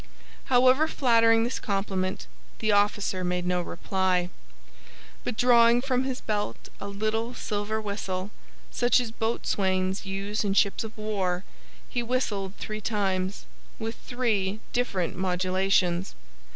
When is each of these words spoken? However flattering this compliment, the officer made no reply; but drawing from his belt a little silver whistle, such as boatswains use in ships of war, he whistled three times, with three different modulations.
However 0.45 0.87
flattering 0.87 1.43
this 1.43 1.59
compliment, 1.59 2.25
the 2.57 2.71
officer 2.71 3.23
made 3.23 3.45
no 3.45 3.61
reply; 3.61 4.31
but 5.23 5.37
drawing 5.37 5.79
from 5.79 6.05
his 6.05 6.21
belt 6.21 6.69
a 6.79 6.87
little 6.87 7.35
silver 7.35 7.79
whistle, 7.79 8.31
such 8.71 8.99
as 8.99 9.11
boatswains 9.11 10.03
use 10.07 10.43
in 10.43 10.55
ships 10.55 10.83
of 10.83 10.97
war, 10.97 11.43
he 11.87 12.01
whistled 12.01 12.55
three 12.55 12.81
times, 12.81 13.45
with 13.77 13.93
three 13.95 14.59
different 14.73 15.15
modulations. 15.15 16.15